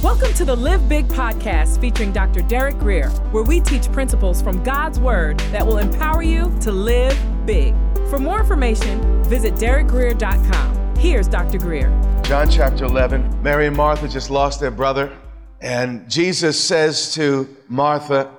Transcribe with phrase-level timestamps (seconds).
[0.00, 2.42] Welcome to the Live Big podcast featuring Dr.
[2.42, 7.18] Derek Greer, where we teach principles from God's Word that will empower you to live
[7.44, 7.74] big.
[8.08, 10.96] For more information, visit derekgreer.com.
[10.96, 11.58] Here's Dr.
[11.58, 11.88] Greer.
[12.22, 13.42] John chapter 11.
[13.42, 15.12] Mary and Martha just lost their brother.
[15.60, 18.30] And Jesus says to Martha,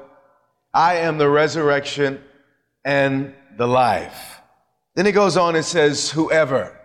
[0.74, 2.22] I am the resurrection
[2.86, 4.40] and the life.
[4.96, 6.77] Then he goes on and says, Whoever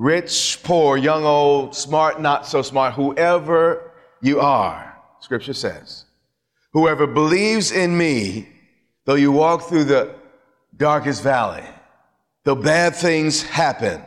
[0.00, 6.06] rich, poor, young, old, smart, not so smart, whoever you are, scripture says,
[6.72, 8.48] whoever believes in me,
[9.04, 10.14] though you walk through the
[10.78, 11.64] darkest valley,
[12.44, 14.02] though bad things happen,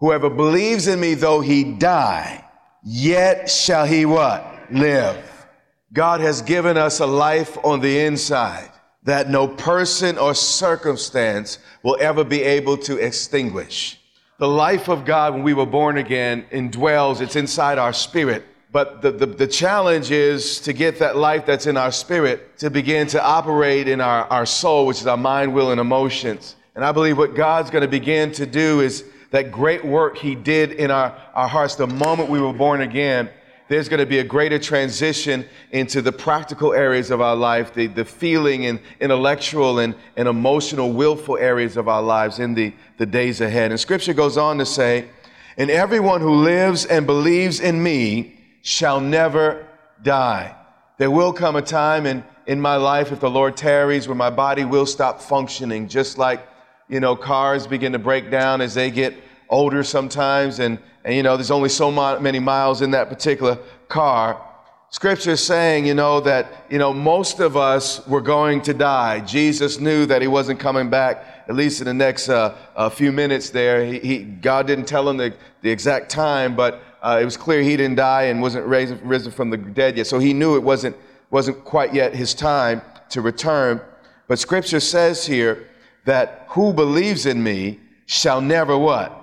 [0.00, 2.44] whoever believes in me, though he die,
[2.84, 4.70] yet shall he what?
[4.70, 5.46] Live.
[5.94, 8.70] God has given us a life on the inside
[9.04, 13.98] that no person or circumstance will ever be able to extinguish.
[14.38, 18.44] The life of God when we were born again indwells, it's inside our spirit.
[18.70, 22.68] But the, the, the, challenge is to get that life that's in our spirit to
[22.68, 26.56] begin to operate in our, our soul, which is our mind, will, and emotions.
[26.74, 30.34] And I believe what God's going to begin to do is that great work He
[30.34, 33.30] did in our, our hearts the moment we were born again
[33.68, 37.88] there's going to be a greater transition into the practical areas of our life, the,
[37.88, 43.06] the feeling and intellectual and, and emotional, willful areas of our lives in the, the
[43.06, 43.72] days ahead.
[43.72, 45.08] And scripture goes on to say,
[45.56, 49.66] and everyone who lives and believes in me shall never
[50.02, 50.54] die.
[50.98, 54.30] There will come a time in, in my life, if the Lord tarries, where my
[54.30, 56.46] body will stop functioning, just like,
[56.88, 59.14] you know, cars begin to break down as they get
[59.48, 63.56] older sometimes, and, and you know, there's only so many miles in that particular
[63.88, 64.42] car.
[64.90, 69.20] Scripture is saying, you know, that, you know, most of us were going to die.
[69.20, 73.50] Jesus knew that he wasn't coming back, at least in the next uh, few minutes
[73.50, 73.84] there.
[73.84, 75.32] He, he, God didn't tell him the,
[75.62, 79.30] the exact time, but uh, it was clear he didn't die and wasn't raised, risen
[79.30, 80.08] from the dead yet.
[80.08, 80.96] So he knew it wasn't,
[81.30, 83.80] wasn't quite yet his time to return.
[84.26, 85.68] But scripture says here
[86.04, 89.22] that who believes in me shall never what?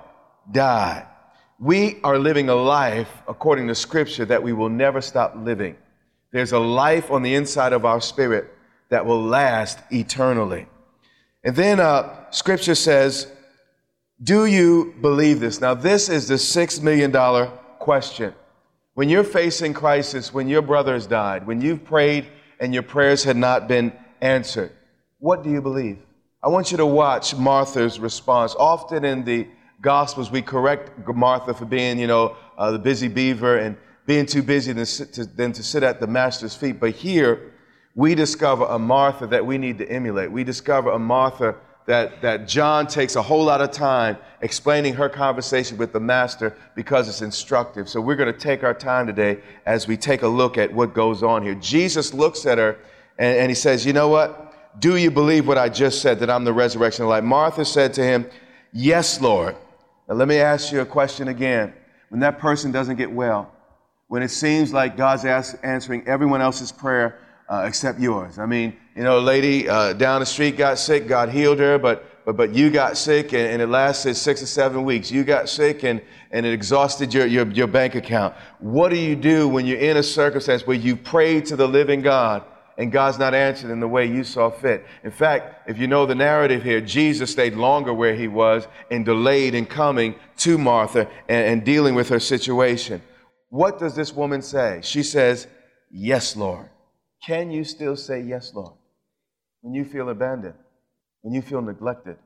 [0.52, 1.08] die.
[1.63, 5.78] We are living a life, according to Scripture, that we will never stop living.
[6.31, 8.53] There's a life on the inside of our spirit
[8.90, 10.66] that will last eternally.
[11.41, 13.31] And then uh, Scripture says,
[14.22, 15.62] Do you believe this?
[15.62, 17.13] Now, this is the $6 million
[17.79, 18.34] question.
[18.96, 22.28] When you're facing crisis, when your brother has died, when you've prayed
[22.59, 24.73] and your prayers had not been answered,
[25.19, 26.00] what do you believe?
[26.44, 28.53] I want you to watch Martha's response.
[28.59, 29.47] Often in the
[29.84, 34.42] Gospels, we correct Martha for being, you know, uh, the busy beaver and being too
[34.42, 36.80] busy than, to, than to sit at the master's feet.
[36.80, 37.52] But here,
[37.94, 40.32] we discover a Martha that we need to emulate.
[40.32, 41.56] We discover a Martha
[41.86, 46.56] that, that John takes a whole lot of time explaining her conversation with the master
[46.76, 47.90] because it's instructive.
[47.90, 50.94] So we're going to take our time today as we take a look at what
[50.94, 51.56] goes on here.
[51.56, 52.78] Jesus looks at her
[53.18, 54.80] and, and he says, You know what?
[54.80, 57.24] Do you believe what I just said, that I'm the resurrection and life?
[57.26, 58.30] Martha said to him,
[58.72, 59.58] Yes, Lord.
[60.08, 61.74] Now, let me ask you a question again.
[62.09, 63.52] When that person doesn't get well,
[64.08, 67.19] when it seems like God's ask, answering everyone else's prayer
[67.50, 68.40] uh, except yours.
[68.40, 71.78] I mean, you know, a lady uh, down the street got sick, God healed her,
[71.78, 75.12] but, but, but you got sick and, and, it lasted six or seven weeks.
[75.12, 78.35] You got sick and, and it exhausted your, your, your bank account.
[78.59, 82.02] What do you do when you're in a circumstance where you pray to the living
[82.02, 82.44] God
[82.78, 84.85] and God's not answered in the way you saw fit.
[85.03, 89.06] In fact, if you know the narrative here, Jesus stayed longer where he was and
[89.06, 93.01] delayed in coming to Martha and, and dealing with her situation.
[93.50, 94.79] What does this woman say?
[94.84, 95.47] She says,
[95.91, 96.69] Yes, Lord.
[97.23, 98.73] Can you still say yes, Lord?
[99.61, 100.55] When you feel abandoned,
[101.22, 102.17] when you feel neglected,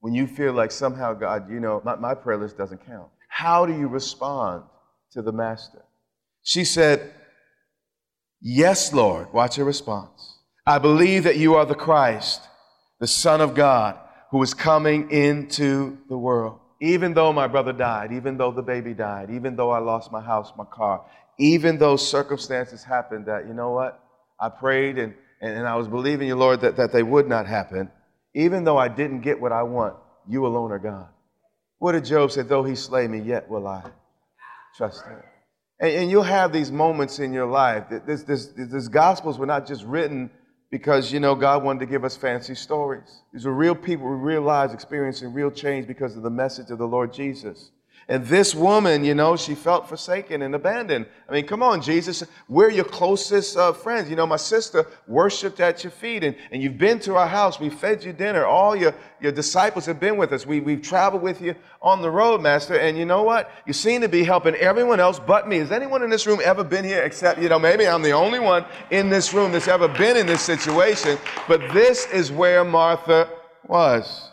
[0.00, 3.08] when you feel like somehow, God, you know, my, my prayer list doesn't count.
[3.28, 4.64] How do you respond
[5.12, 5.82] to the Master?
[6.42, 7.12] She said,
[8.42, 9.32] Yes, Lord.
[9.32, 10.38] Watch her response.
[10.66, 12.40] I believe that you are the Christ,
[12.98, 13.96] the Son of God,
[14.30, 16.58] who is coming into the world.
[16.80, 20.20] Even though my brother died, even though the baby died, even though I lost my
[20.20, 21.04] house, my car,
[21.38, 24.02] even though circumstances happened that, you know what?
[24.40, 27.90] I prayed and, and, I was believing you, Lord, that, that they would not happen.
[28.34, 29.94] Even though I didn't get what I want,
[30.28, 31.08] you alone are God.
[31.78, 32.42] What did Job say?
[32.42, 33.84] Though he slay me, yet will I
[34.76, 35.22] trust him.
[35.82, 37.84] And, and you'll have these moments in your life.
[38.06, 40.30] This, this, this Gospels were not just written
[40.70, 43.22] because, you know, God wanted to give us fancy stories.
[43.34, 46.78] These are real people with real lives experiencing real change because of the message of
[46.78, 47.72] the Lord Jesus.
[48.08, 51.06] And this woman, you know, she felt forsaken and abandoned.
[51.28, 52.24] I mean, come on, Jesus.
[52.48, 54.10] We're your closest uh, friends.
[54.10, 57.60] You know, my sister worshiped at your feet, and, and you've been to our house.
[57.60, 58.44] We fed you dinner.
[58.44, 60.44] All your, your disciples have been with us.
[60.44, 62.74] We, we've traveled with you on the road, Master.
[62.74, 63.50] And you know what?
[63.66, 65.58] You seem to be helping everyone else but me.
[65.58, 68.40] Has anyone in this room ever been here except, you know, maybe I'm the only
[68.40, 71.18] one in this room that's ever been in this situation?
[71.46, 73.30] But this is where Martha
[73.66, 74.28] was.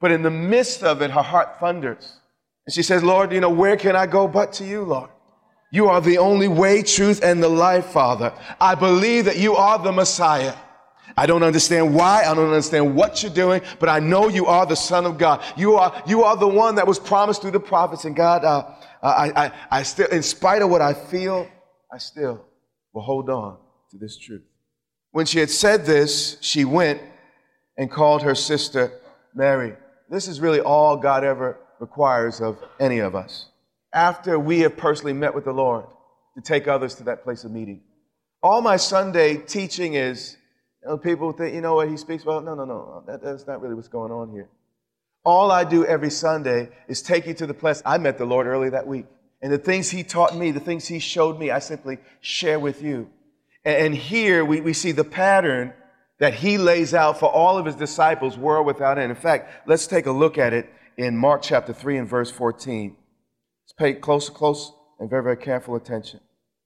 [0.00, 2.18] But in the midst of it, her heart thunders.
[2.66, 5.10] And she says, Lord, you know, where can I go but to you, Lord?
[5.70, 8.32] You are the only way, truth, and the life, Father.
[8.60, 10.54] I believe that you are the Messiah.
[11.16, 12.24] I don't understand why.
[12.24, 15.42] I don't understand what you're doing, but I know you are the Son of God.
[15.56, 18.04] You are, you are the one that was promised through the prophets.
[18.04, 18.70] And God, uh,
[19.02, 21.48] I, I, I still, in spite of what I feel,
[21.92, 22.44] I still
[22.92, 23.58] will hold on
[23.90, 24.42] to this truth.
[25.10, 27.00] When she had said this, she went
[27.76, 29.00] and called her sister
[29.34, 29.74] Mary.
[30.10, 33.50] This is really all God ever requires of any of us.
[33.92, 35.84] After we have personally met with the Lord,
[36.36, 37.82] to take others to that place of meeting.
[38.42, 40.36] All my Sunday teaching is,
[40.82, 42.44] you know, people think, you know what he speaks about?
[42.44, 44.48] No, no, no, that, that's not really what's going on here.
[45.24, 47.82] All I do every Sunday is take you to the place.
[47.84, 49.06] I met the Lord early that week.
[49.40, 52.82] And the things he taught me, the things he showed me, I simply share with
[52.82, 53.10] you.
[53.64, 55.74] And, and here we, we see the pattern
[56.18, 59.10] that he lays out for all of his disciples, world without end.
[59.10, 62.96] In fact, let's take a look at it in Mark chapter 3 and verse 14.
[63.64, 66.20] Let's pay close, close, and very, very careful attention.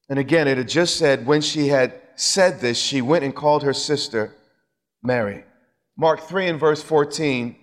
[0.09, 3.63] And again, it had just said, when she had said this, she went and called
[3.63, 4.35] her sister
[5.03, 5.45] Mary.
[5.97, 7.57] Mark 3 and verse 14,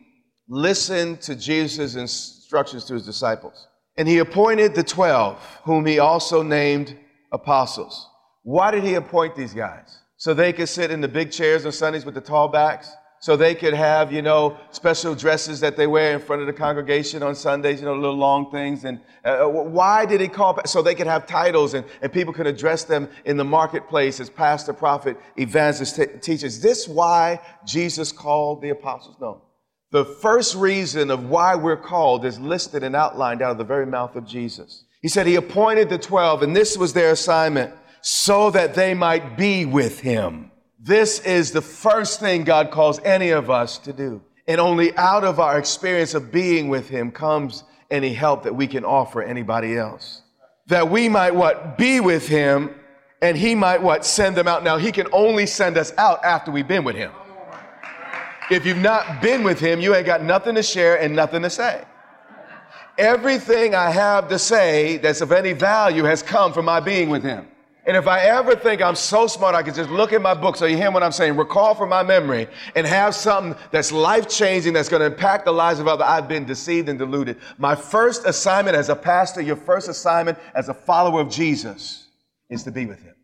[0.48, 3.68] listen to Jesus' instructions to his disciples.
[3.98, 6.98] And he appointed the 12, whom he also named
[7.32, 8.10] apostles.
[8.42, 10.00] Why did he appoint these guys?
[10.18, 12.92] So they could sit in the big chairs on Sundays with the tall backs?
[13.24, 16.52] So they could have, you know, special dresses that they wear in front of the
[16.52, 18.84] congregation on Sundays, you know, little long things.
[18.84, 20.60] And uh, uh why did he call?
[20.66, 24.30] So they could have titles and, and people could address them in the marketplace as
[24.30, 26.60] pastor, prophet, evangelist, t- teachers.
[26.60, 29.16] This why Jesus called the apostles?
[29.22, 29.42] No.
[29.92, 33.86] The first reason of why we're called is listed and outlined out of the very
[33.86, 34.84] mouth of Jesus.
[35.02, 39.38] He said he appointed the 12 and this was their assignment so that they might
[39.38, 40.52] be with him
[40.84, 44.22] this is the first thing God calls any of us to do.
[44.48, 48.68] And only out of our experience of being with Him comes any help that we
[48.68, 50.24] can offer anybody else.
[50.68, 51.78] That we might what?
[51.78, 52.76] Be with Him
[53.22, 54.04] and He might what?
[54.04, 54.66] Send them out.
[54.66, 57.14] Now, He can only send us out after we've been with Him.
[58.52, 61.50] If you've not been with Him, you ain't got nothing to share and nothing to
[61.50, 61.86] say.
[62.98, 67.24] Everything I have to say that's of any value has come from my being with
[67.24, 67.48] Him.
[67.86, 70.56] And if I ever think I'm so smart, I can just look at my book
[70.56, 74.30] so you hear what I'm saying, recall from my memory, and have something that's life
[74.30, 76.06] changing, that's going to impact the lives of others.
[76.08, 77.38] I've been deceived and deluded.
[77.58, 82.08] My first assignment as a pastor, your first assignment as a follower of Jesus
[82.50, 83.16] is to be with Him.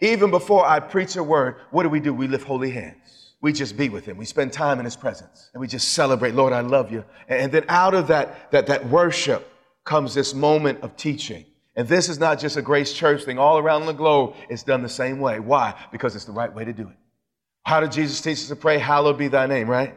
[0.00, 2.14] Even before I preach a word, what do we do?
[2.14, 3.34] We lift holy hands.
[3.42, 4.16] We just be with Him.
[4.16, 7.04] We spend time in His presence and we just celebrate, Lord, I love you.
[7.28, 9.52] And then out of that, that, that worship
[9.84, 11.44] comes this moment of teaching
[11.76, 13.38] and this is not just a Grace Church thing.
[13.38, 15.40] All around the globe, it's done the same way.
[15.40, 15.74] Why?
[15.92, 16.96] Because it's the right way to do it.
[17.64, 18.78] How did Jesus teach us to pray?
[18.78, 19.96] Hallowed be thy name, right?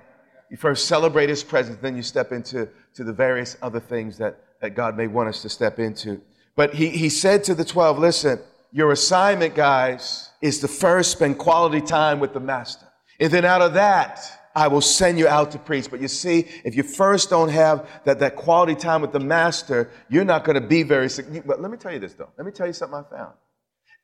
[0.51, 4.39] You first celebrate his presence, then you step into to the various other things that,
[4.61, 6.21] that God may want us to step into.
[6.55, 8.39] But he, he said to the 12, listen,
[8.71, 12.85] your assignment, guys, is to first spend quality time with the master.
[13.19, 14.19] And then out of that,
[14.55, 15.89] I will send you out to preach.
[15.89, 19.89] But you see, if you first don't have that, that quality time with the master,
[20.09, 21.09] you're not going to be very
[21.45, 22.29] But let me tell you this, though.
[22.37, 23.33] Let me tell you something I found.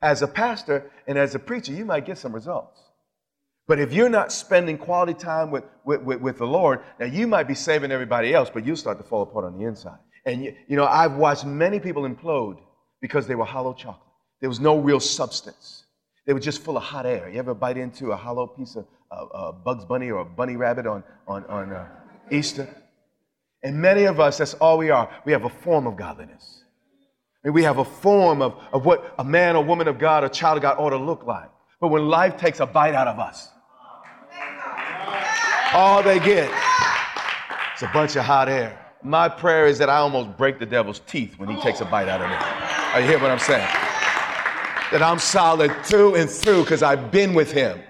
[0.02, 2.80] As a pastor and as a preacher, you might get some results.
[3.68, 7.28] But if you're not spending quality time with, with, with, with the Lord, now you
[7.28, 9.98] might be saving everybody else, but you'll start to fall apart on the inside.
[10.26, 12.58] And you, you know, I've watched many people implode
[13.00, 14.00] because they were hollow chocolate.
[14.40, 15.79] There was no real substance.
[16.30, 17.28] They were just full of hot air.
[17.28, 20.54] You ever bite into a hollow piece of a, a Bugs Bunny or a bunny
[20.54, 21.88] rabbit on, on, on uh,
[22.30, 22.72] Easter.
[23.64, 25.10] And many of us, that's all we are.
[25.24, 26.62] We have a form of godliness.
[27.42, 30.58] We have a form of, of what a man or woman of God or child
[30.58, 31.50] of God ought to look like.
[31.80, 33.48] But when life takes a bite out of us,
[35.74, 36.48] all they get
[37.74, 38.78] is a bunch of hot air.
[39.02, 42.06] My prayer is that I almost break the devil's teeth when he takes a bite
[42.06, 42.36] out of me.
[42.94, 43.89] Are you hear what I'm saying?
[44.92, 47.80] That I'm solid through and through because I've been with him.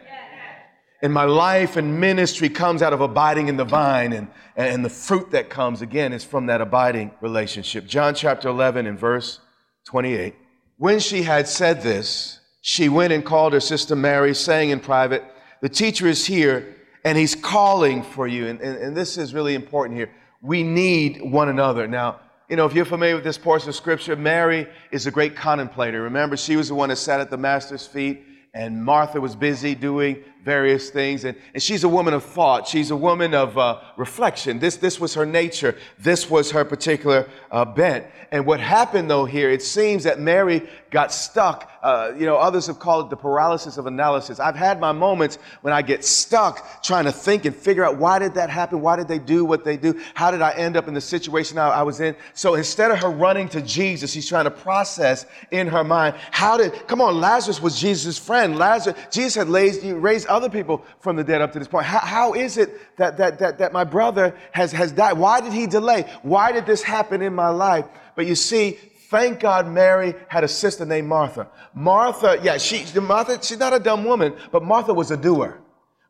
[1.02, 4.90] And my life and ministry comes out of abiding in the vine and, and the
[4.90, 7.87] fruit that comes again is from that abiding relationship.
[7.87, 9.40] John chapter 11 and verse
[9.85, 10.35] 28
[10.76, 15.25] when she had said this she went and called her sister mary saying in private
[15.62, 18.47] the teacher is here and he's calling for you.
[18.47, 20.11] And, and, and this is really important here.
[20.42, 21.87] We need one another.
[21.87, 25.37] Now you know, if you're familiar with this portion of scripture, Mary is a great
[25.37, 26.02] contemplator.
[26.02, 29.76] Remember, she was the one that sat at the master's feet, and Martha was busy
[29.76, 31.25] doing various things.
[31.25, 32.66] And, and she's a woman of thought.
[32.66, 34.59] She's a woman of uh, reflection.
[34.59, 35.76] This, this was her nature.
[35.99, 38.06] This was her particular uh, bent.
[38.32, 41.70] And what happened though here, it seems that Mary got stuck.
[41.82, 44.38] Uh, you know, others have called it the paralysis of analysis.
[44.38, 48.18] I've had my moments when I get stuck trying to think and figure out why
[48.18, 48.80] did that happen?
[48.80, 49.99] Why did they do what they do?
[50.14, 52.14] How did I end up in the situation I, I was in?
[52.35, 56.56] So instead of her running to Jesus, she's trying to process in her mind, how
[56.56, 58.59] did, come on, Lazarus was Jesus' friend.
[58.59, 61.87] Lazarus, Jesus had raised, raised other people from the dead up to this point.
[61.87, 65.15] How, how is it that, that, that, that my brother has, has died?
[65.15, 66.11] Why did he delay?
[66.23, 67.85] Why did this happen in my life?
[68.15, 68.79] But you see,
[69.11, 71.49] thank God Mary had a sister named Martha.
[71.75, 75.61] Martha, yeah, she, Martha, she's not a dumb woman, but Martha was a doer.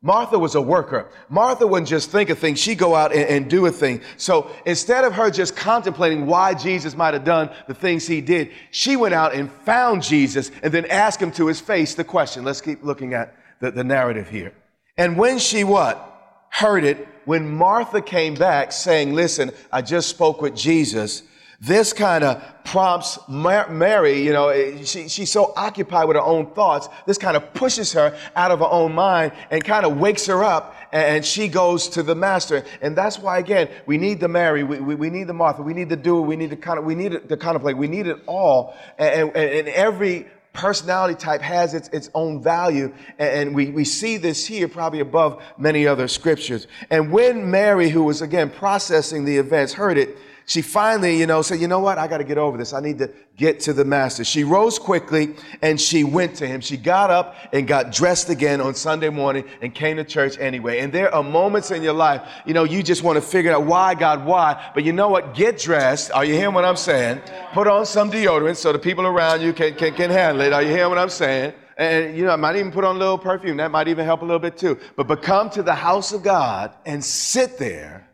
[0.02, 1.10] Martha was a worker.
[1.28, 4.00] Martha wouldn't just think a thing, she'd go out and, and, do a thing.
[4.16, 8.50] So instead of her just contemplating why Jesus might have done the things he did,
[8.70, 12.44] she went out and found Jesus and then asked him to his face the question.
[12.44, 14.52] Let's keep looking at the, the narrative here.
[14.96, 16.06] And when she what?
[16.50, 21.22] Heard it, when Martha came back saying, Listen, I just spoke with Jesus,
[21.60, 26.46] this kind of prompts Mary, you know, eh, she, she's so occupied with her own
[26.54, 26.88] thoughts.
[27.06, 30.42] This kind of pushes her out of her own mind and kind of wakes her
[30.42, 32.64] up and she goes to the master.
[32.80, 35.74] And that's why, again, we need the Mary, we, we, we need the Martha, we
[35.74, 38.18] need the do, we need the kind of, we need the contemplate, we need it
[38.26, 38.74] all.
[38.98, 42.92] And, and, and every personality type has its, its own value.
[43.18, 46.66] And we, we see this here probably above many other scriptures.
[46.90, 50.16] And when Mary, who was again processing the events, heard it,
[50.50, 51.96] she finally, you know, said, you know what?
[51.96, 52.72] I got to get over this.
[52.72, 54.24] I need to get to the master.
[54.24, 56.60] She rose quickly and she went to him.
[56.60, 60.80] She got up and got dressed again on Sunday morning and came to church anyway.
[60.80, 63.64] And there are moments in your life, you know, you just want to figure out
[63.64, 64.72] why, God, why?
[64.74, 65.36] But you know what?
[65.36, 66.10] Get dressed.
[66.10, 67.20] Are you hearing what I'm saying?
[67.52, 70.52] Put on some deodorant so the people around you can, can, can handle it.
[70.52, 71.52] Are you hearing what I'm saying?
[71.76, 73.58] And, you know, I might even put on a little perfume.
[73.58, 74.80] That might even help a little bit too.
[74.96, 78.10] But, but come to the house of God and sit there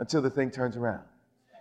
[0.00, 1.04] until the thing turns around.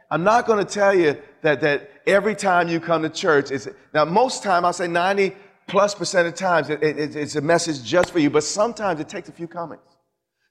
[0.09, 3.67] I'm not going to tell you that, that every time you come to church, it's,
[3.93, 5.35] now most time, I'll say 90
[5.67, 9.09] plus percent of times, it, it, it's a message just for you, but sometimes it
[9.09, 9.81] takes a few comings.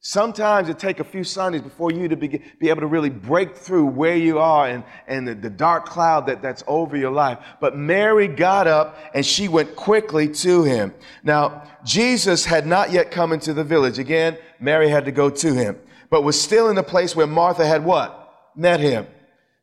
[0.00, 3.56] Sometimes it takes a few Sundays before you to be, be able to really break
[3.56, 7.38] through where you are and, and the, the dark cloud that, that's over your life.
[7.60, 10.94] But Mary got up and she went quickly to him.
[11.24, 13.98] Now, Jesus had not yet come into the village.
[13.98, 15.76] Again, Mary had to go to him,
[16.08, 18.52] but was still in the place where Martha had what?
[18.54, 19.08] Met him.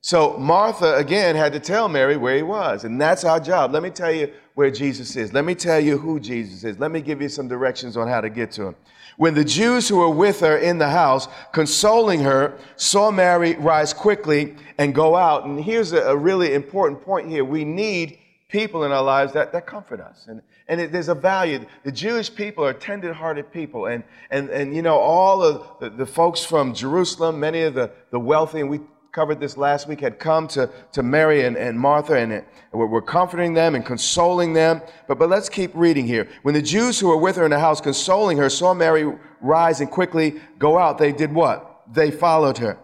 [0.05, 2.83] So Martha, again, had to tell Mary where he was.
[2.83, 3.72] And that's our job.
[3.72, 5.31] Let me tell you where Jesus is.
[5.31, 6.77] Let me tell you who Jesus is.
[6.77, 8.75] Let me give you some directions on how to get to him.
[9.15, 13.93] When the Jews who were with her in the house, consoling her, saw Mary rise
[13.93, 15.45] quickly and go out.
[15.45, 17.45] And here's a, a really important point here.
[17.45, 18.19] We need
[18.50, 20.25] people in our lives that, that comfort us.
[20.27, 21.65] And, and it, there's a value.
[21.86, 23.86] The Jewish people are tender-hearted people.
[23.86, 27.89] And, and, and you know, all of the, the folks from Jerusalem, many of the,
[28.12, 28.81] the wealthy, and we
[29.13, 33.01] covered this last week, had come to, to Mary and, and Martha and, and were
[33.01, 34.82] comforting them and consoling them.
[35.08, 36.27] But, but let's keep reading here.
[36.41, 39.82] When the Jews who were with her in the house consoling her saw Mary rise
[39.82, 41.84] and quickly go out, they did what?
[41.93, 42.79] They followed her.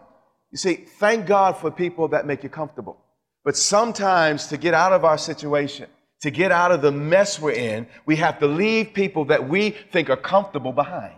[0.51, 3.03] You see, thank God for people that make you comfortable.
[3.43, 5.89] But sometimes to get out of our situation,
[6.21, 9.71] to get out of the mess we're in, we have to leave people that we
[9.91, 11.15] think are comfortable behind.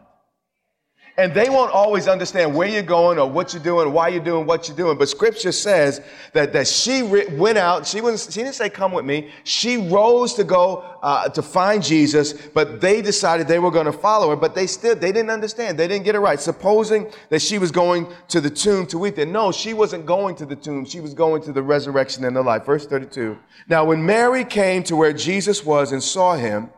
[1.17, 4.45] And they won't always understand where you're going or what you're doing, why you're doing
[4.45, 4.97] what you're doing.
[4.97, 6.01] But scripture says
[6.33, 7.85] that, that she went out.
[7.85, 9.29] She, was she didn't say, come with me.
[9.43, 13.91] She rose to go uh, to find Jesus, but they decided they were going to
[13.91, 14.37] follow her.
[14.37, 15.77] But they still, they didn't understand.
[15.77, 16.39] They didn't get it right.
[16.39, 19.25] Supposing that she was going to the tomb to weep there.
[19.25, 20.85] No, she wasn't going to the tomb.
[20.85, 22.65] She was going to the resurrection and the life.
[22.65, 23.37] Verse 32.
[23.67, 26.69] Now, when Mary came to where Jesus was and saw him,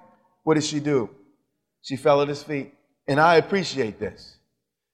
[0.44, 1.10] what did she do?
[1.82, 2.73] She fell at his feet.
[3.08, 4.38] And I appreciate this.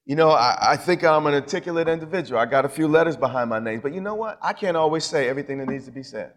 [0.06, 2.40] You know, I, I, think I'm an articulate individual.
[2.40, 4.38] I got a few letters behind my name, but you know what?
[4.42, 6.32] I can't always say everything that needs to be said.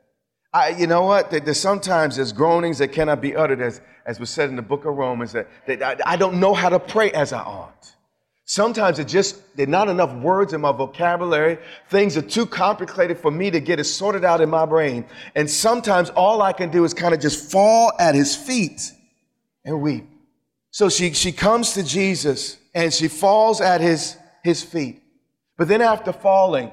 [0.53, 1.31] I, you know what?
[1.31, 4.85] There's sometimes there's groanings that cannot be uttered, as, as was said in the book
[4.85, 7.91] of Romans, that, that I, I don't know how to pray as I ought.
[8.45, 11.57] Sometimes it just, there's not enough words in my vocabulary.
[11.89, 15.05] Things are too complicated for me to get it sorted out in my brain.
[15.33, 18.91] And sometimes all I can do is kind of just fall at his feet
[19.65, 20.07] and weep.
[20.73, 25.03] So she, she comes to Jesus and she falls at his, his feet.
[25.55, 26.71] But then after falling,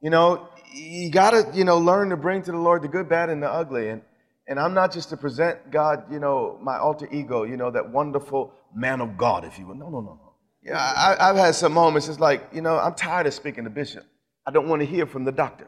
[0.00, 3.28] you know, you gotta, you know, learn to bring to the Lord the good, bad,
[3.28, 3.88] and the ugly.
[3.88, 4.02] And,
[4.46, 7.90] and I'm not just to present God, you know, my alter ego, you know, that
[7.90, 9.74] wonderful man of God, if you will.
[9.74, 10.32] No, no, no, no.
[10.62, 13.70] Yeah, I, I've had some moments, it's like, you know, I'm tired of speaking to
[13.70, 14.04] Bishop.
[14.46, 15.66] I don't want to hear from the doctor.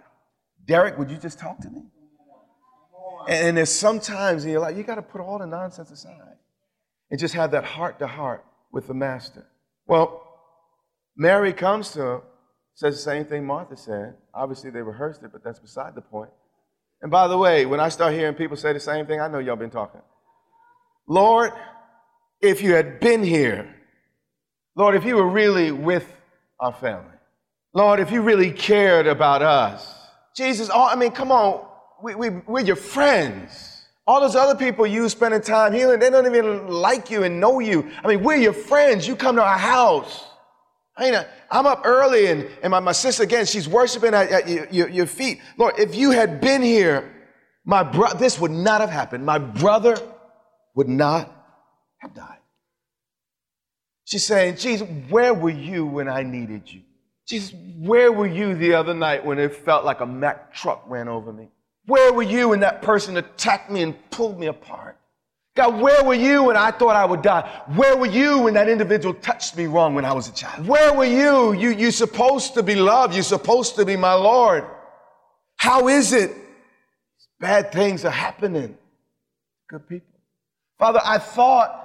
[0.67, 1.83] Derek, would you just talk to me?
[3.29, 6.33] And there's sometimes in your life, you got to put all the nonsense aside
[7.11, 9.47] and just have that heart to heart with the master.
[9.87, 10.23] Well,
[11.17, 12.21] Mary comes to him,
[12.75, 14.15] says the same thing Martha said.
[14.35, 16.31] Obviously, they rehearsed it, but that's beside the point.
[17.03, 19.41] And by the way, when I start hearing people say the same thing, I know
[19.41, 20.01] y'all been talking.
[21.07, 21.53] Lord,
[22.41, 23.75] if you had been here,
[24.75, 26.11] Lord, if you were really with
[26.61, 27.09] our family,
[27.75, 29.95] Lord, if you really cared about us,
[30.35, 31.67] Jesus, I mean, come on,
[32.03, 33.72] we, we, we're your friends.
[34.07, 37.61] All those other people you spending time healing, they don't even like you and know
[37.61, 37.89] you.
[38.03, 39.07] I mean, we're your friends.
[39.07, 40.25] You come to our house.
[40.97, 44.73] I mean, I'm up early and, and my, my sister, again, she's worshiping at, at
[44.73, 45.41] your, your, feet.
[45.57, 47.11] Lord, if you had been here,
[47.65, 49.25] my bro- this would not have happened.
[49.25, 49.97] My brother
[50.75, 51.33] would not
[51.99, 52.39] have died.
[54.05, 56.83] She's saying, Jesus, where were you when I needed you?
[57.27, 61.09] Jesus, where were you the other night when it felt like a Mack truck ran
[61.09, 61.49] over me?
[61.87, 64.99] Where were you when that person attacked me and pulled me apart?
[65.55, 67.47] God, where were you when I thought I would die?
[67.75, 70.67] Where were you when that individual touched me wrong when I was a child?
[70.67, 71.53] Where were you?
[71.53, 73.13] You, you're supposed to be loved.
[73.13, 74.65] You're supposed to be my Lord.
[75.57, 76.33] How is it?
[77.39, 78.79] Bad things are happening.
[79.69, 80.21] Good people.
[80.79, 81.79] Father, I thought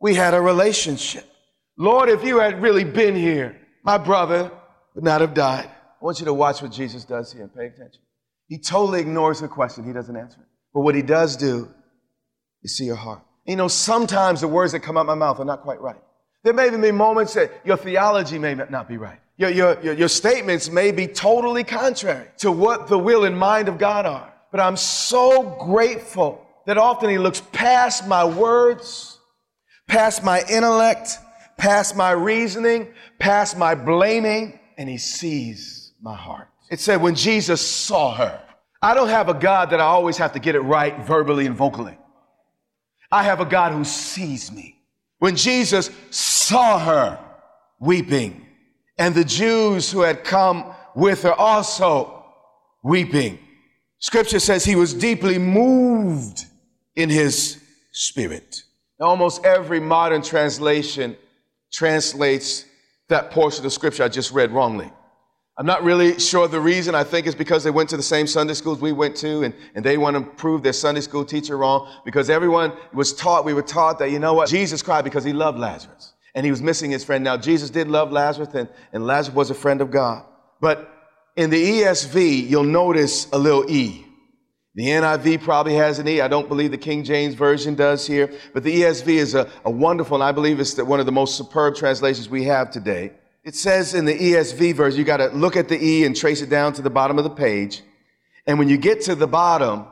[0.00, 1.24] we had a relationship.
[1.76, 4.50] Lord, if you had really been here, my brother
[4.94, 5.68] would not have died.
[5.68, 8.00] I want you to watch what Jesus does here and pay attention.
[8.48, 9.84] He totally ignores the question.
[9.84, 10.46] He doesn't answer it.
[10.72, 11.68] But what he does do
[12.62, 13.22] is see your heart.
[13.46, 16.00] You know, sometimes the words that come out my mouth are not quite right.
[16.42, 19.18] There may even be moments that your theology may not be right.
[19.36, 23.68] Your, your, your, your statements may be totally contrary to what the will and mind
[23.68, 24.32] of God are.
[24.50, 29.18] But I'm so grateful that often he looks past my words,
[29.88, 31.18] past my intellect,
[31.56, 32.88] past my reasoning,
[33.18, 36.48] past my blaming, and he sees my heart.
[36.70, 38.40] It said when Jesus saw her,
[38.82, 41.56] I don't have a God that I always have to get it right verbally and
[41.56, 41.96] vocally.
[43.10, 44.80] I have a God who sees me.
[45.18, 47.18] When Jesus saw her
[47.78, 48.46] weeping,
[48.98, 52.24] and the Jews who had come with her also
[52.82, 53.38] weeping,
[53.98, 56.44] scripture says he was deeply moved
[56.94, 58.62] in his spirit.
[58.98, 61.16] Now, almost every modern translation
[61.70, 62.64] translates
[63.08, 64.90] that portion of scripture I just read wrongly.
[65.58, 66.94] I'm not really sure the reason.
[66.94, 69.54] I think it's because they went to the same Sunday schools we went to, and,
[69.74, 73.54] and they want to prove their Sunday school teacher wrong because everyone was taught, we
[73.54, 76.60] were taught that, you know what, Jesus cried because he loved Lazarus and he was
[76.60, 77.24] missing his friend.
[77.24, 80.26] Now, Jesus did love Lazarus, and, and Lazarus was a friend of God.
[80.60, 80.92] But
[81.34, 84.04] in the ESV, you'll notice a little E.
[84.74, 86.20] The NIV probably has an E.
[86.20, 89.70] I don't believe the King James Version does here, but the ESV is a, a
[89.70, 93.12] wonderful, and I believe it's the, one of the most superb translations we have today.
[93.46, 96.42] It says in the ESV verse, you got to look at the E and trace
[96.42, 97.82] it down to the bottom of the page.
[98.44, 99.86] And when you get to the bottom,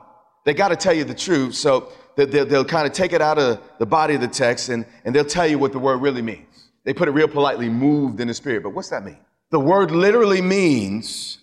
[0.44, 1.54] they got to tell you the truth.
[1.54, 4.84] So they'll, they'll kind of take it out of the body of the text and,
[5.04, 6.66] and they'll tell you what the word really means.
[6.82, 8.64] They put it real politely, moved in the spirit.
[8.64, 9.18] But what's that mean?
[9.52, 11.38] The word literally means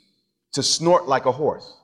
[0.52, 1.78] to snort like a horse.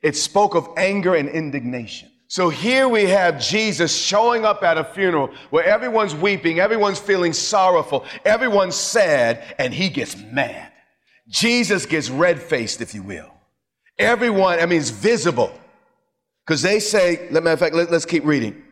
[0.00, 2.09] It spoke of anger and indignation.
[2.30, 7.32] So here we have Jesus showing up at a funeral where everyone's weeping, everyone's feeling
[7.32, 10.70] sorrowful, everyone's sad, and he gets mad.
[11.26, 13.34] Jesus gets red faced, if you will.
[13.98, 15.50] Everyone, I mean, it's visible.
[16.46, 18.62] Because they say, matter of fact, let, us keep reading.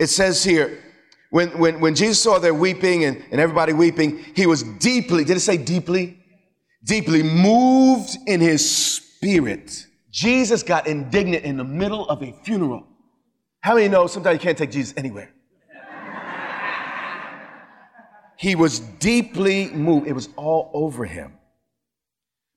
[0.00, 0.82] It says here,
[1.30, 5.36] when, when, when Jesus saw their weeping and, and everybody weeping, he was deeply, did
[5.36, 6.18] it say deeply?
[6.82, 12.86] Deeply moved in his spirit Jesus got indignant in the middle of a funeral.
[13.60, 15.32] How many know sometimes you can't take Jesus anywhere?
[18.38, 20.06] he was deeply moved.
[20.06, 21.34] It was all over him.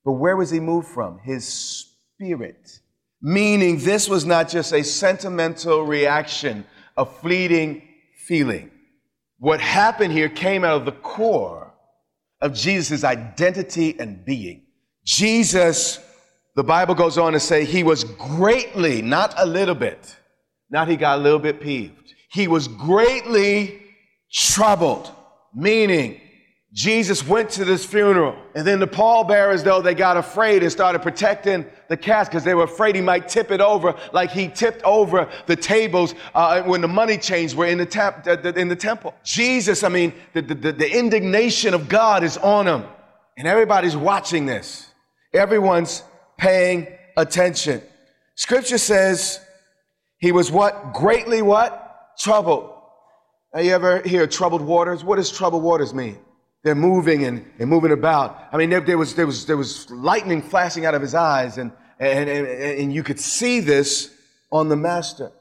[0.06, 1.20] But where was he moved from?
[1.20, 2.80] His spirit.
[3.22, 6.66] Meaning, this was not just a sentimental reaction,
[6.98, 7.84] a fleeting
[8.26, 8.72] feeling.
[9.38, 11.74] What happened here came out of the core
[12.42, 14.64] of Jesus' identity and being.
[15.04, 16.00] Jesus
[16.56, 20.18] the Bible goes on to say he was greatly, not a little bit,
[20.70, 22.14] not he got a little bit peeved.
[22.30, 23.82] He was greatly
[24.32, 25.12] troubled,
[25.54, 26.20] meaning
[26.74, 31.02] Jesus went to this funeral and then the pallbearers, though, they got afraid and started
[31.02, 34.84] protecting the casket because they were afraid he might tip it over like he tipped
[34.84, 39.14] over the tables uh, when the money changed were in the, tap, in the temple.
[39.24, 42.84] Jesus, I mean, the, the, the indignation of God is on him
[43.38, 44.90] and everybody's watching this.
[45.34, 46.04] Everyone's
[46.42, 47.82] paying attention.
[48.36, 49.40] Scripture says
[50.18, 50.74] he was what?
[50.94, 51.72] Greatly what?
[52.18, 52.66] Troubled.
[53.54, 55.04] Now you ever hear troubled waters?
[55.04, 56.18] What does troubled waters mean?
[56.64, 58.30] They're moving and, and moving about.
[58.52, 61.58] I mean, there, there, was, there, was, there was lightning flashing out of his eyes
[61.58, 62.48] and, And, and,
[62.82, 64.10] and you could see this
[64.52, 65.32] on the master.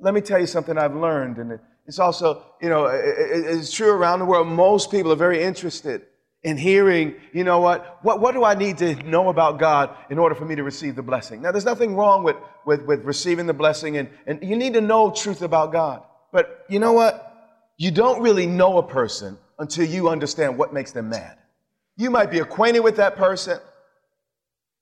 [0.00, 4.18] Let me tell you something I've learned, and it's also, you know, it's true around
[4.18, 4.48] the world.
[4.48, 6.02] Most people are very interested
[6.46, 10.16] in hearing, you know what, what, what do I need to know about God in
[10.16, 11.42] order for me to receive the blessing?
[11.42, 14.80] Now, there's nothing wrong with, with, with receiving the blessing, and, and you need to
[14.80, 16.04] know truth about God.
[16.32, 17.34] But you know what?
[17.78, 21.36] You don't really know a person until you understand what makes them mad.
[21.96, 23.58] You might be acquainted with that person,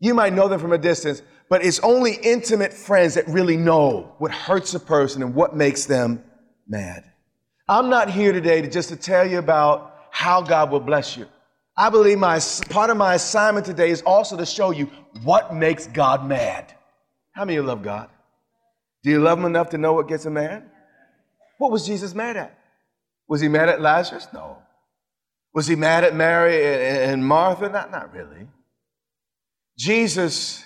[0.01, 4.15] you might know them from a distance, but it's only intimate friends that really know
[4.19, 6.23] what hurts a person and what makes them
[6.69, 7.05] mad.
[7.67, 11.27] I'm not here today to just to tell you about how God will bless you.
[11.77, 14.91] I believe my part of my assignment today is also to show you
[15.23, 16.73] what makes God mad.
[17.33, 18.09] How many of you love God?
[19.03, 20.71] Do you love him enough to know what gets him mad?
[21.59, 22.59] What was Jesus mad at?
[23.29, 24.29] Was he mad at Lazarus?
[24.33, 24.59] No.
[25.53, 27.69] Was he mad at Mary and Martha?
[27.69, 28.49] Not, not really.
[29.79, 30.65] Jesus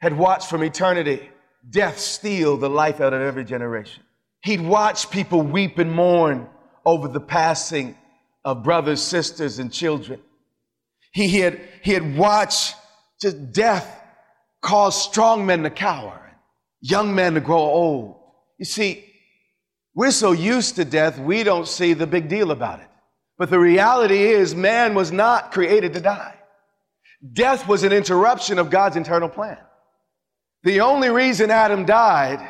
[0.00, 1.28] had watched from eternity
[1.68, 4.02] death steal the life out of every generation.
[4.42, 6.48] He'd watched people weep and mourn
[6.84, 7.96] over the passing
[8.44, 10.20] of brothers, sisters, and children.
[11.12, 12.74] He, he, had, he had watched
[13.20, 14.00] just death
[14.62, 16.20] cause strong men to cower,
[16.80, 18.16] young men to grow old.
[18.58, 19.04] You see,
[19.94, 22.88] we're so used to death, we don't see the big deal about it.
[23.38, 26.34] But the reality is, man was not created to die.
[27.32, 29.58] Death was an interruption of God's internal plan.
[30.64, 32.46] The only reason Adam died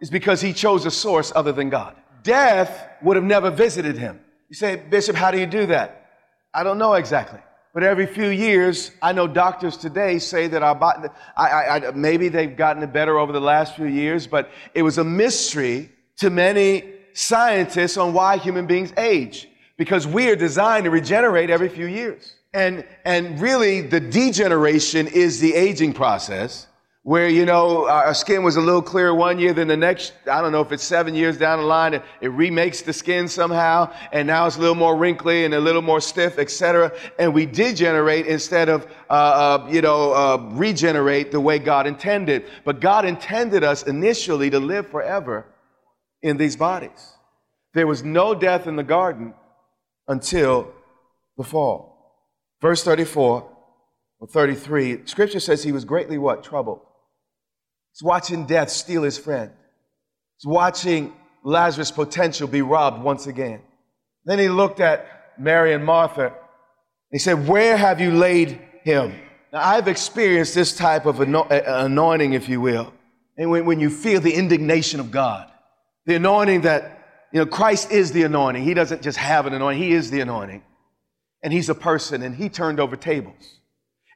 [0.00, 1.96] is because he chose a source other than God.
[2.22, 4.20] Death would have never visited him.
[4.52, 6.10] You say, Bishop, how do you do that?
[6.52, 7.40] I don't know exactly.
[7.72, 11.90] But every few years, I know doctors today say that our body, I, I, I,
[11.92, 15.90] maybe they've gotten it better over the last few years, but it was a mystery
[16.18, 16.84] to many
[17.14, 19.48] scientists on why human beings age.
[19.78, 22.34] Because we are designed to regenerate every few years.
[22.52, 26.66] And, and really, the degeneration is the aging process
[27.04, 30.12] where, you know, our skin was a little clearer one year than the next.
[30.30, 33.26] I don't know if it's seven years down the line, it, it remakes the skin
[33.26, 36.92] somehow, and now it's a little more wrinkly and a little more stiff, etc.
[37.18, 42.44] And we degenerate instead of, uh, uh, you know, uh, regenerate the way God intended.
[42.64, 45.46] But God intended us initially to live forever
[46.22, 47.14] in these bodies.
[47.74, 49.34] There was no death in the garden
[50.06, 50.72] until
[51.36, 52.14] the fall.
[52.60, 53.50] Verse 34
[54.20, 56.44] or 33, scripture says he was greatly what?
[56.44, 56.82] Troubled.
[57.92, 59.50] He's watching death steal his friend.
[60.38, 61.12] He's watching
[61.44, 63.60] Lazarus' potential be robbed once again.
[64.24, 65.06] Then he looked at
[65.38, 66.32] Mary and Martha.
[67.10, 69.14] He said, Where have you laid him?
[69.52, 72.92] Now, I've experienced this type of eh, eh, anointing, if you will.
[73.36, 75.50] And when, when you feel the indignation of God,
[76.06, 78.64] the anointing that, you know, Christ is the anointing.
[78.64, 80.62] He doesn't just have an anointing, He is the anointing.
[81.42, 83.58] And He's a person, and He turned over tables.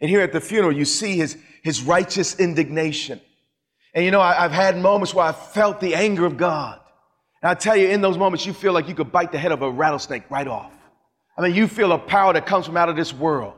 [0.00, 3.20] And here at the funeral, you see His, his righteous indignation.
[3.96, 6.78] And you know, I, have had moments where I felt the anger of God.
[7.42, 9.52] And I tell you, in those moments, you feel like you could bite the head
[9.52, 10.70] of a rattlesnake right off.
[11.38, 13.54] I mean, you feel a power that comes from out of this world.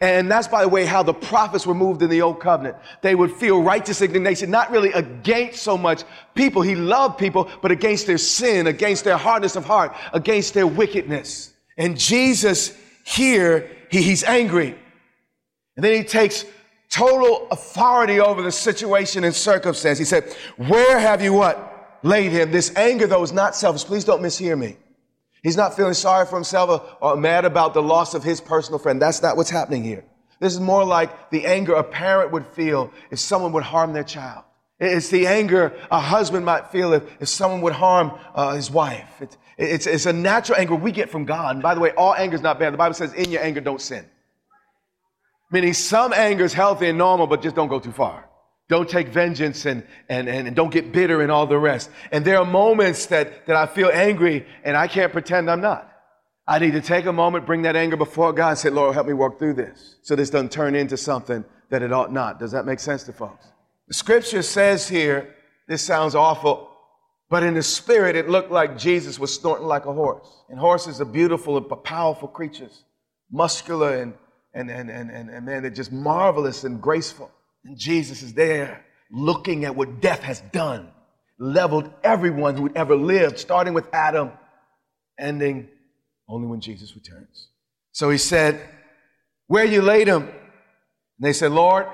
[0.00, 2.76] And that's, by the way, how the prophets were moved in the old covenant.
[3.02, 6.02] They would feel righteous indignation, not really against so much
[6.34, 6.62] people.
[6.62, 11.52] He loved people, but against their sin, against their hardness of heart, against their wickedness.
[11.76, 14.78] And Jesus here, he, he's angry.
[15.76, 16.46] And then he takes
[16.90, 19.98] total authority over the situation and circumstance.
[19.98, 21.98] He said, Where have you what?
[22.02, 22.50] Laid him.
[22.50, 23.84] This anger, though, is not selfish.
[23.84, 24.76] Please don't mishear me.
[25.42, 29.00] He's not feeling sorry for himself or, mad about the loss of his personal friend.
[29.00, 30.04] That's not what's happening here.
[30.40, 34.04] This is more like the anger a parent would feel if someone would harm their
[34.04, 34.44] child.
[34.80, 39.10] It's the anger a husband might feel if, if someone would harm uh, his wife.
[39.20, 41.56] It's, it's, it's a natural anger we get from God.
[41.56, 42.72] And by the way, all anger is not bad.
[42.72, 44.06] The Bible says, in your anger, don't sin.
[45.50, 48.28] Meaning some anger is healthy and normal, but just don't go too far.
[48.68, 51.90] Don't take vengeance and, and, and, don't get bitter and all the rest.
[52.12, 55.90] And there are moments that, that I feel angry and I can't pretend I'm not.
[56.46, 59.06] I need to take a moment, bring that anger before God and say, Lord, help
[59.06, 62.38] me walk through this so this doesn't turn into something that it ought not.
[62.38, 63.46] Does that make sense to folks?
[63.88, 65.34] The scripture says here,
[65.66, 66.70] this sounds awful,
[67.30, 70.26] but in the spirit, it looked like Jesus was snorting like a horse.
[70.50, 72.84] And horses are beautiful and powerful creatures,
[73.30, 74.14] muscular and
[74.58, 77.30] and, and, and, and, and man, they're just marvelous and graceful.
[77.64, 80.88] And Jesus is there looking at what death has done,
[81.38, 84.32] leveled everyone who ever lived, starting with Adam,
[85.18, 85.68] ending
[86.28, 87.50] only when Jesus returns.
[87.92, 88.60] So he said,
[89.46, 90.22] Where you laid him?
[90.22, 90.32] And
[91.20, 91.86] they said, Lord,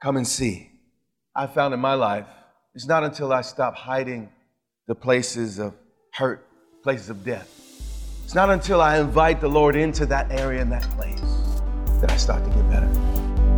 [0.00, 0.70] come and see.
[1.34, 2.26] I found in my life,
[2.76, 4.30] it's not until I stop hiding
[4.86, 5.74] the places of
[6.12, 6.46] hurt,
[6.84, 7.50] places of death.
[8.22, 11.44] It's not until I invite the Lord into that area and that place
[12.00, 12.88] that I start to get better.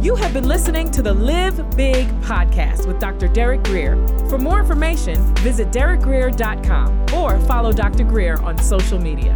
[0.02, 3.28] You have been listening to the Live Big podcast with Dr.
[3.28, 3.96] Derek Greer.
[4.28, 8.04] For more information, visit derekgreer.com or follow Dr.
[8.04, 9.34] Greer on social media.